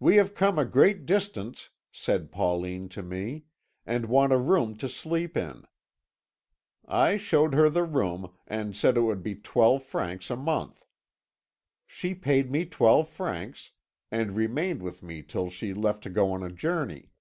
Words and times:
'We 0.00 0.16
have 0.16 0.34
come 0.34 0.58
a 0.58 0.64
great 0.64 1.04
distance,' 1.04 1.68
said 1.92 2.32
Pauline 2.32 2.88
to 2.88 3.02
me, 3.02 3.44
'and 3.84 4.06
want 4.06 4.32
a 4.32 4.38
room 4.38 4.74
to 4.78 4.88
sleep 4.88 5.36
in.' 5.36 5.66
I 6.86 7.18
showed 7.18 7.52
her 7.52 7.68
the 7.68 7.84
room, 7.84 8.32
and 8.46 8.74
said 8.74 8.96
it 8.96 9.02
would 9.02 9.22
be 9.22 9.34
twelve 9.34 9.82
francs 9.82 10.30
a 10.30 10.36
month. 10.36 10.86
She 11.86 12.14
paid 12.14 12.50
me 12.50 12.64
twelve 12.64 13.10
francs, 13.10 13.72
and 14.10 14.32
remained 14.34 14.80
with 14.82 15.02
me 15.02 15.20
till 15.22 15.50
she 15.50 15.74
left 15.74 16.02
to 16.04 16.08
go 16.08 16.32
on 16.32 16.42
a 16.42 16.48
journey." 16.50 17.12